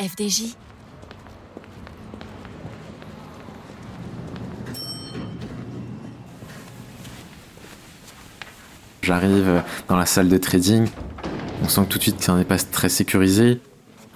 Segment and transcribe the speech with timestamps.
[0.00, 0.54] FDJ.
[9.02, 10.86] J'arrive dans la salle de trading,
[11.62, 13.60] on sent que tout de suite c'est un espace très sécurisé.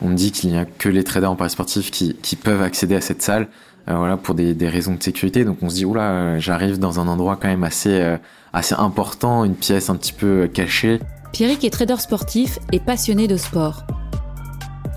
[0.00, 2.94] On me dit qu'il n'y a que les traders en paris sportif qui, peuvent accéder
[2.94, 3.48] à cette salle,
[3.88, 5.44] euh, voilà, pour des, raisons de sécurité.
[5.44, 8.16] Donc on se dit oula, euh, j'arrive dans un endroit quand même assez euh,
[8.52, 11.00] assez important, une pièce un petit peu cachée.
[11.32, 13.84] Pierrick est trader sportif et passionné de sport.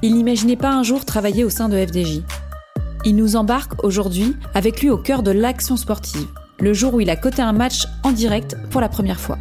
[0.03, 2.21] Il n'imaginait pas un jour travailler au sein de FDJ.
[3.05, 6.27] Il nous embarque aujourd'hui avec lui au cœur de l'action sportive,
[6.59, 9.37] le jour où il a coté un match en direct pour la première fois.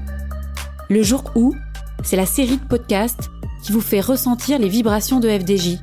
[0.91, 1.55] Le jour où,
[2.03, 3.31] c'est la série de podcasts
[3.63, 5.79] qui vous fait ressentir les vibrations de FDJ,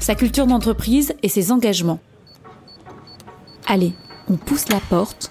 [0.00, 2.00] sa culture d'entreprise et ses engagements.
[3.66, 3.92] Allez,
[4.28, 5.30] on pousse la porte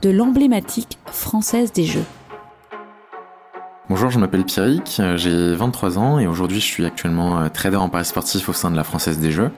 [0.00, 2.04] de l'emblématique française des jeux.
[4.04, 7.88] Bonjour, je m'appelle Pierrick, j'ai 23 ans et aujourd'hui je suis actuellement euh, trader en
[7.88, 9.50] paris sportif au sein de la Française des Jeux.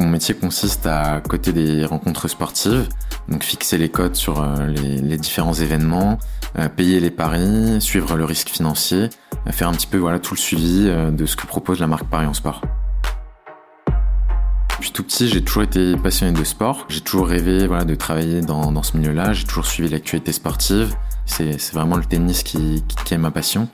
[0.00, 2.88] Mon métier consiste à côté des rencontres sportives,
[3.28, 6.18] donc fixer les codes sur euh, les, différents événements,
[6.58, 9.08] euh, payer les paris, suivre le risque financier,
[9.52, 12.26] faire un petit peu voilà tout le suivi de ce que propose la marque Paris
[12.26, 12.60] en Sport.
[14.70, 16.86] Depuis tout petit, j'ai toujours été passionné de sport.
[16.88, 19.32] J'ai toujours rêvé voilà, de travailler dans ce milieu-là.
[19.32, 20.96] J'ai toujours suivi l'actualité sportive.
[21.26, 23.68] C'est vraiment le tennis qui, est ma passion.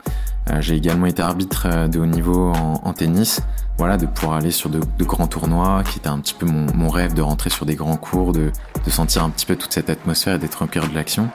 [0.50, 3.40] Euh, j'ai également été arbitre euh, de haut niveau en, en, tennis.
[3.76, 7.14] Voilà, de pouvoir aller sur de, grands tournois, qui était un petit peu mon, rêve
[7.14, 8.50] de rentrer sur des grands cours, de,
[8.88, 11.28] sentir un petit peu toute cette atmosphère et d'être au cœur de l'action.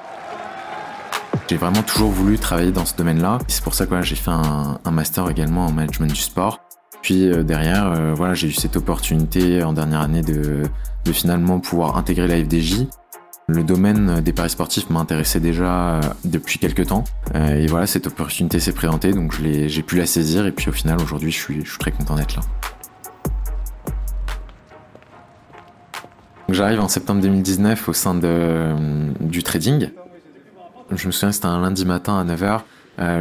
[1.47, 3.37] J'ai vraiment toujours voulu travailler dans ce domaine-là.
[3.47, 6.59] C'est pour ça que j'ai fait un, master également en management du sport.
[7.01, 10.63] Puis euh, derrière, voilà, j'ai eu cette opportunité en dernière année de,
[11.05, 12.87] de finalement pouvoir intégrer la FDJ.
[13.47, 17.03] Le domaine des paris sportifs m'intéressait déjà euh, depuis quelques temps.
[17.35, 20.45] et voilà, cette opportunité s'est présentée, donc j'ai pu la saisir.
[20.45, 22.41] Et puis au final, aujourd'hui, je suis, très content d'être là.
[26.49, 28.73] J'arrive en septembre 2019 au sein de,
[29.19, 29.89] du trading.
[30.91, 32.61] Je me souviens, c'était un lundi matin à 9h.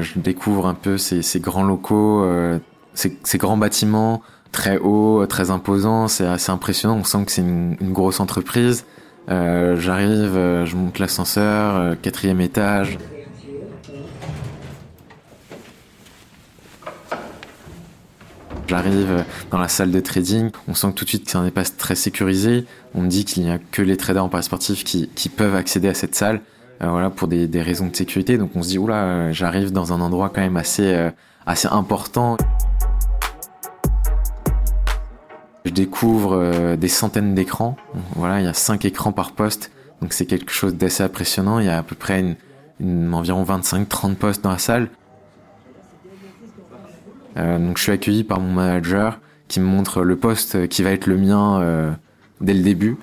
[0.02, 2.24] je découvre un peu ces, grands locaux,
[2.94, 6.96] ces, grands bâtiments très hauts, très imposants, c'est assez impressionnant.
[6.96, 8.84] On sent que c'est une, grosse entreprise.
[9.30, 12.98] Euh, J'arrive, euh, je monte l'ascenseur, euh, quatrième étage.
[18.66, 21.76] J'arrive dans la salle de trading, on sent que tout de suite c'est un espace
[21.76, 22.64] très sécurisé.
[22.94, 25.88] On me dit qu'il n'y a que les traders en paris sportif qui, peuvent accéder
[25.88, 26.40] à cette salle,
[26.80, 28.38] voilà, pour des, raisons de sécurité.
[28.38, 31.10] Donc on se dit oula, j'arrive dans un endroit quand même assez
[31.70, 32.38] important.
[35.64, 37.76] Je découvre euh, des centaines d'écrans.
[38.16, 41.58] Voilà, il y a cinq écrans par poste, donc c'est quelque chose d'assez impressionnant.
[41.60, 42.36] Il y a à peu près une,
[42.80, 44.88] une, environ 25-30 postes dans la salle.
[47.36, 49.18] Euh, donc je suis accueilli par mon manager
[49.52, 51.92] qui me montre le poste qui va être le mien euh,
[52.40, 52.96] dès le début.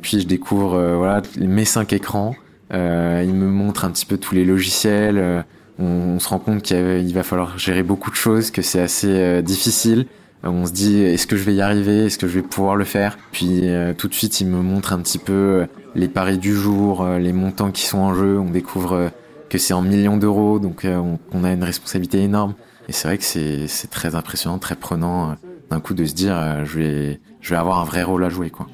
[0.00, 2.34] Puis je découvre euh, voilà mes cinq écrans.
[2.72, 5.44] Euh, il me montre un petit peu tous les logiciels.
[5.78, 9.42] On, on, se rend compte qu'il va falloir gérer beaucoup de choses, que c'est assez
[9.42, 10.06] difficile.
[10.42, 12.84] On se dit est-ce que je vais y arriver, est-ce que je vais pouvoir le
[12.84, 13.18] faire?
[13.30, 16.54] Puis euh, tout de suite il me montre un petit peu euh, les paris du
[16.54, 18.38] jour, euh, les montants qui sont en jeu.
[18.38, 19.10] On découvre
[19.50, 20.86] que c'est en millions d'euros, donc
[21.32, 22.54] on, a une responsabilité énorme.
[22.88, 25.36] Et c'est vrai que c'est très impressionnant, très prenant
[25.70, 28.50] d'un coup de se dire je vais je vais avoir un vrai rôle à jouer
[28.50, 28.66] quoi.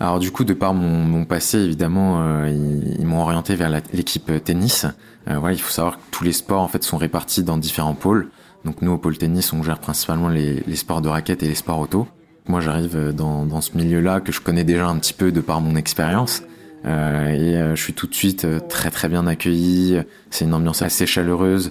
[0.00, 4.32] Alors du coup, de par mon, mon passé, évidemment, ils, ils m'ont orienté vers l'équipe
[4.42, 4.86] tennis.
[5.26, 8.30] voilà, il faut savoir que tous les sports en fait sont répartis dans différents pôles.
[8.64, 11.78] Donc nous au pôle tennis, on gère principalement les, sports de raquettes et les sports
[11.78, 12.06] auto.
[12.46, 15.60] Moi j'arrive dans, dans ce milieu-là que je connais déjà un petit peu de par
[15.60, 16.42] mon expérience.
[16.86, 20.00] Euh, et euh, je suis tout de suite euh, très très bien accueilli.
[20.30, 21.70] C'est une ambiance assez chaleureuse.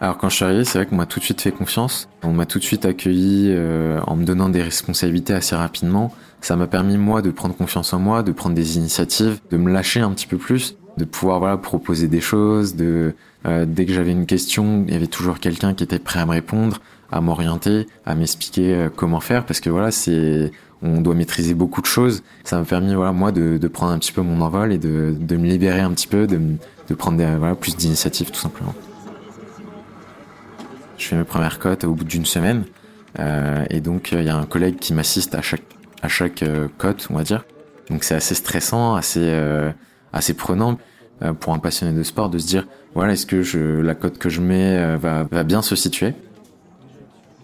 [0.00, 2.08] Alors quand je suis arrivé, c'est vrai qu'on m'a tout de suite fait confiance.
[2.22, 6.14] On m'a tout de suite accueilli euh, en me donnant des responsabilités assez rapidement.
[6.40, 9.72] Ça m'a permis moi de prendre confiance en moi, de prendre des initiatives, de me
[9.72, 13.14] lâcher un petit peu plus, de pouvoir voilà proposer des choses, de
[13.46, 16.26] euh, dès que j'avais une question, il y avait toujours quelqu'un qui était prêt à
[16.26, 16.80] me répondre,
[17.10, 20.50] à m'orienter, à m'expliquer euh, comment faire, parce que voilà, c'est
[20.82, 22.22] on doit maîtriser beaucoup de choses.
[22.44, 25.14] Ça m'a permis voilà moi de, de, prendre un petit peu mon envol et de,
[25.18, 26.40] de me libérer un petit peu, de,
[26.88, 28.74] de prendre des, voilà plus d'initiatives tout simplement.
[30.98, 32.64] Je fais mes premières cotes au bout d'une semaine,
[33.20, 35.62] euh, et donc il y a un collègue qui m'assiste à chaque
[36.02, 36.44] à chaque
[36.76, 37.44] cote, on va dire.
[37.90, 39.20] Donc c'est assez stressant, assez
[40.12, 40.78] assez prenant.
[41.20, 44.28] Euh, pour un passionné de sport de se dire voilà est-ce que la cote que
[44.28, 46.14] je mets euh, va, bien se situer?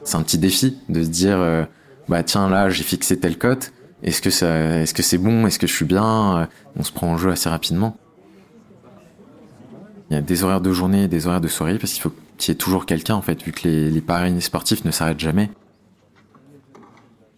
[0.05, 1.65] C'est un petit défi de se dire euh,
[2.09, 3.73] bah tiens là j'ai fixé telle cote
[4.05, 5.45] est-ce que ça est-ce que c'est bon?
[5.49, 6.49] Est-ce que je suis bien?
[6.77, 7.97] On se prend en jeu assez rapidement
[10.11, 12.53] Il y a des horaires de journée des horaires de soirée parce qu'il faut qu'il
[12.53, 15.51] y ait toujours quelqu'un en fait, vu que les, les sportifs ne s'arrêtent jamais.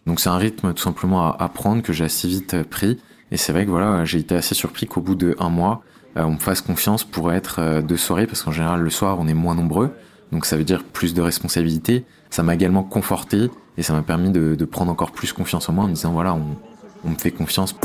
[0.06, 2.98] Donc c'est un rythme tout simplement à, prendre que j'ai assez vite pris.
[3.30, 5.82] Et c'est vrai que voilà, j'ai été assez surpris qu'au bout de un mois,
[6.14, 9.34] on me fasse confiance pour être de soirée parce qu'en général le soir on est
[9.34, 9.92] moins nombreux.
[10.32, 12.04] Donc ça veut dire plus de responsabilités.
[12.30, 15.72] Ça m'a également conforté et ça m'a permis de, de, prendre encore plus confiance en
[15.72, 16.56] moi en me disant voilà, on,
[17.04, 17.76] on me fait confiance.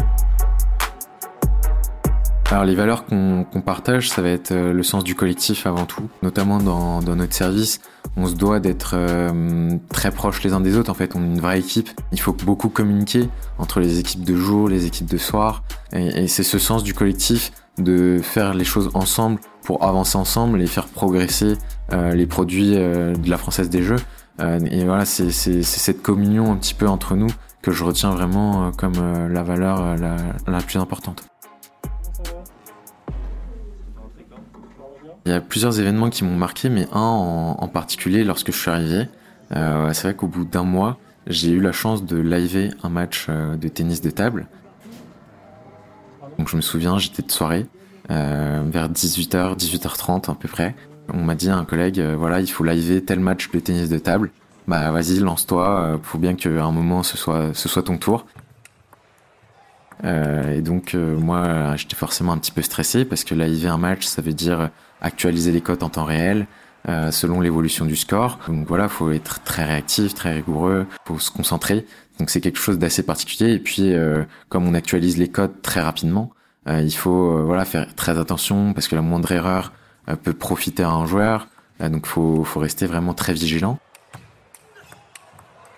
[2.51, 6.09] Alors les valeurs qu'on partage, ça va être euh, le sens du collectif avant tout,
[6.21, 7.79] notamment dans, dans notre service.
[8.17, 10.91] On se doit d'être euh, très proches les uns des autres.
[10.91, 11.89] En fait, on est une vraie équipe.
[12.11, 15.63] Il faut beaucoup communiquer entre les équipes de jour, les équipes de soir,
[15.93, 20.61] et, et c'est ce sens du collectif de faire les choses ensemble pour avancer ensemble
[20.61, 21.53] et faire progresser
[21.93, 23.99] euh, les produits euh, de la Française des Jeux.
[24.41, 27.29] Euh, et voilà, c'est cette communion un petit peu entre nous
[27.61, 30.17] que je retiens vraiment comme la valeur la,
[30.47, 31.30] la plus importante.
[35.25, 38.71] Il y a plusieurs événements qui m'ont marqué, mais un en, particulier lorsque je suis
[38.71, 39.07] arrivé.
[39.55, 40.97] Euh, c'est vrai qu'au bout d'un mois,
[41.27, 44.47] j'ai eu la chance de liver un match de tennis de table.
[46.37, 47.67] Donc je me souviens, j'étais de soirée,
[48.09, 50.75] euh, vers 18h, 18h30 à peu près.
[51.13, 53.89] On m'a dit à un collègue, euh, voilà, il faut liver tel match de tennis
[53.89, 54.31] de table.
[54.67, 58.25] Bah vas-y, lance-toi, euh, faut bien qu'à un moment ce soit ton tour.
[60.03, 64.05] Euh, et donc moi, j'étais forcément un petit peu stressé parce que liver un match,
[64.05, 64.69] ça veut dire
[65.01, 66.47] actualiser les cotes en temps réel,
[66.89, 68.39] euh, selon l'évolution du score.
[68.47, 71.85] Donc voilà, faut être très réactif, très rigoureux, faut se concentrer.
[72.17, 73.51] Donc c'est quelque chose d'assez particulier.
[73.53, 76.31] Et puis euh, comme on actualise les codes très rapidement,
[76.67, 79.73] euh, il faut voilà faire très attention parce que la moindre erreur
[80.23, 81.47] peut profiter à un joueur.
[81.79, 83.77] donc faut faut rester vraiment très vigilant.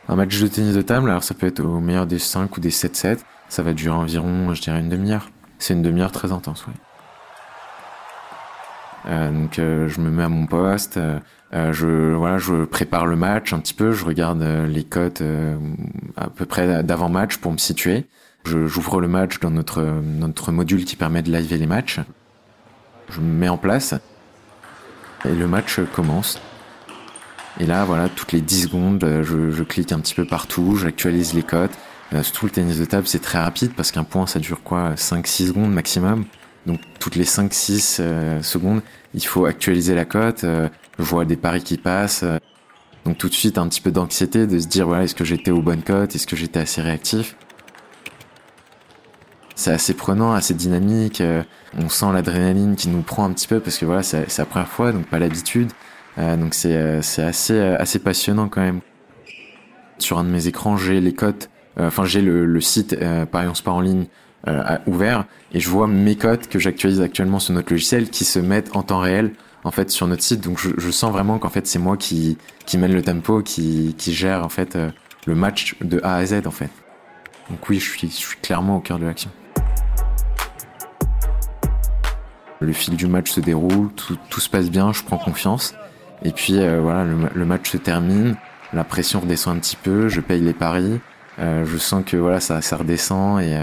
[0.07, 2.61] Un match de tennis de table, alors ça peut être au meilleur des 5 ou
[2.61, 3.19] des 7-7.
[3.49, 5.29] Ça va durer environ, je dirais, une demi-heure.
[5.59, 6.73] C'est une demi-heure très intense, ouais.
[9.05, 11.19] Euh, donc euh, je me mets à mon poste, euh,
[11.73, 15.21] je voilà, je prépare le match un petit peu, je regarde les cotes
[16.15, 18.05] à peu près d'avant match pour me situer.
[18.45, 21.99] J'ouvre le match dans notre notre module qui permet de liver les matchs.
[23.09, 23.93] Je me mets en place
[25.25, 26.41] et le match commence.
[27.59, 31.35] Et là, voilà, toutes les 10 secondes, je, je clique un petit peu partout, j'actualise
[31.35, 31.77] les cotes.
[32.21, 35.47] Surtout le tennis de table, c'est très rapide parce qu'un point, ça dure quoi 5-6
[35.47, 36.25] secondes maximum.
[36.65, 38.81] Donc toutes les 5-6 euh, secondes,
[39.13, 40.43] il faut actualiser la cote.
[40.43, 42.23] Euh, je vois des paris qui passent.
[42.23, 42.37] Euh.
[43.05, 45.51] donc tout de suite un petit peu d'anxiété de se dire voilà est-ce que j'étais
[45.51, 47.35] aux bonnes cotes, est-ce que j'étais assez réactif?
[49.55, 51.21] C'est assez prenant, assez dynamique.
[51.77, 54.67] on sent l'adrénaline qui nous prend un petit peu parce que voilà c'est la première
[54.67, 55.71] fois donc pas l'habitude.
[56.17, 56.75] donc c'est
[57.21, 58.81] assez passionnant quand même.
[59.99, 62.97] Sur un de mes écrans j'ai les cotes, enfin j'ai le, le site
[63.31, 64.05] Paris Sport en ligne
[64.45, 65.23] euh, ouvert
[65.53, 68.83] et je vois mes codes que j'actualise actuellement sur notre logiciel qui se mettent en
[68.83, 69.31] temps réel
[69.63, 70.41] en fait sur notre site.
[70.41, 72.37] Donc je, sens vraiment qu'en fait c'est moi qui
[72.73, 74.89] mène le tempo qui gère en fait euh,
[75.27, 76.69] le match de A à Z en fait.
[77.49, 79.31] Donc oui je suis clairement au cœur de l'action.
[82.59, 85.73] Le fil du match se déroule tout, se passe bien je prends confiance.
[86.21, 88.35] Et puis euh, voilà le, match se termine
[88.73, 90.99] la pression redescend un petit peu je paye les paris
[91.39, 93.57] euh, je sens que voilà ça redescend et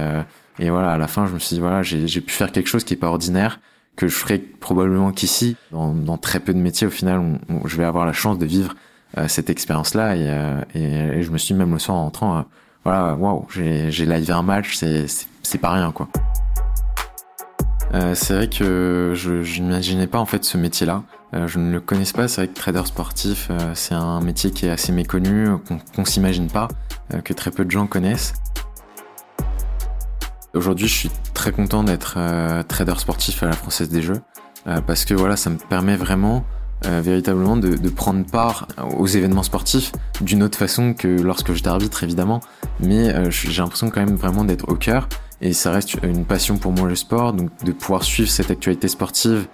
[0.61, 2.85] et voilà, à la fin, je me suis dit, voilà, j'ai pu faire quelque chose
[2.85, 3.61] qui est pas ordinaire,
[3.97, 8.05] que je ferai probablement qu'ici, dans, très peu de métiers, au final, je vais avoir
[8.05, 8.75] la chance de vivre
[9.17, 10.17] euh, cette expérience-là.
[10.17, 12.43] Et, euh, et, je me suis même le soir en rentrant, euh,
[12.85, 16.09] voilà, waouh, j'ai live un match, c'est pas rien, quoi.
[18.15, 21.03] c'est vrai que je n'imaginais pas en fait ce métier-là.
[21.33, 22.29] je ne le connaissais pas.
[22.29, 25.49] C'est vrai que trader sportif, c'est un métier qui est assez méconnu,
[25.95, 26.69] qu'on s'imagine pas,
[27.25, 28.35] que très peu de gens connaissent.
[30.53, 34.21] Aujourd'hui, je suis très content d'être euh, trader sportif à la Française des Jeux
[34.67, 36.45] euh, parce que voilà, ça me permet vraiment
[36.87, 38.67] euh, véritablement de, prendre part
[38.99, 42.41] aux événements sportifs d'une autre façon que lorsque je t'arbitre évidemment,
[42.81, 45.09] mais j'ai l'impression quand même vraiment d'être au cœur
[45.41, 48.89] et ça reste une passion pour moi le sport, donc de pouvoir suivre cette actualité
[48.89, 49.47] sportive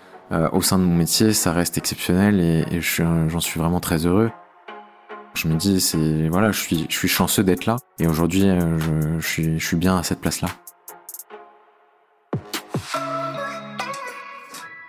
[0.52, 4.30] au sein de mon métier, ça reste exceptionnel et j'en suis vraiment très heureux.
[5.36, 9.18] Je me dis, c'est voilà, je suis, je suis chanceux d'être là et aujourd'hui, je,
[9.20, 10.48] je, suis, je suis bien à cette place-là.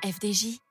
[0.06, 0.62] FDJ